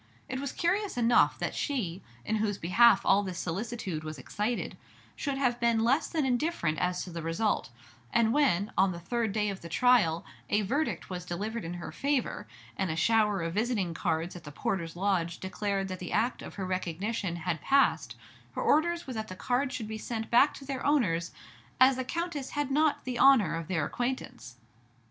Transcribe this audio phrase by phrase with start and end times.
[0.27, 4.75] It was curious enough that she, in whose behalf all this solicitude was excited,
[5.15, 7.69] should have been less than indifferent as to the result;
[8.11, 11.91] and when, on the third day of the trial, a verdict was delivered in her
[11.91, 16.41] favor, and a shower of visiting cards at the porter's lodge declared that the act
[16.41, 18.15] of her recognition had passed,
[18.53, 21.31] her orders were that the cards should be sent back to their owners,
[21.79, 24.55] as the Countess had not the honor of their acquaintance.